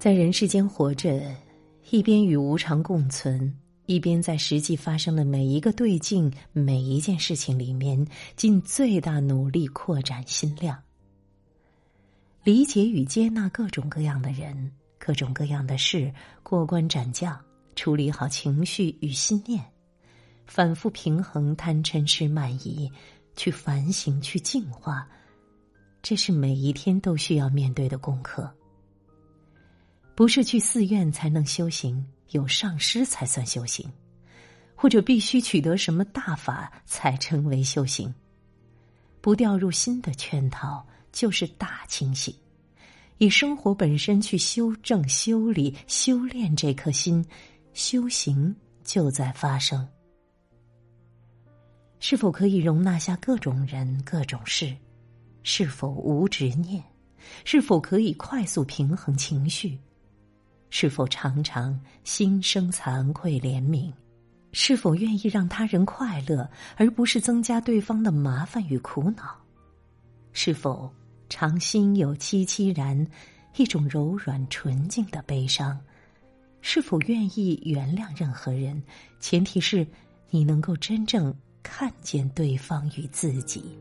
[0.00, 1.20] 在人世间活着，
[1.90, 3.54] 一边与无常共存，
[3.84, 8.02] 一边在实际发生的每一个对境、每一件事情里面，
[8.34, 10.82] 尽最大努力扩展心量，
[12.42, 16.10] 理解与接纳各种各样的人、各种各样的事，
[16.42, 17.38] 过关斩将，
[17.76, 19.62] 处理好情绪与心念，
[20.46, 22.90] 反复平衡贪嗔痴慢疑，
[23.36, 25.06] 去反省、去净化，
[26.00, 28.50] 这是每一天都需要面对的功课。
[30.20, 33.90] 不是去寺院才能修行，有上师才算修行，
[34.74, 38.14] 或者必须取得什么大法才称为修行。
[39.22, 42.34] 不掉入新的圈套，就是大清醒。
[43.16, 47.24] 以生活本身去修正、修理、修炼这颗心，
[47.72, 49.88] 修行就在发生。
[51.98, 54.76] 是否可以容纳下各种人、各种事？
[55.44, 56.84] 是否无执念？
[57.46, 59.78] 是否可以快速平衡情绪？
[60.70, 63.92] 是否常常心生惭愧怜悯？
[64.52, 69.36] 是否愿意让他人快乐，而不是增加对方的麻烦与苦恼？
[70.32, 70.90] 是否
[71.28, 73.06] 常心有戚戚然，
[73.56, 75.78] 一种柔软纯净的悲伤？
[76.62, 78.82] 是否愿意原谅任何人？
[79.18, 79.86] 前提是
[80.30, 83.76] 你能够真正看见对方与自己。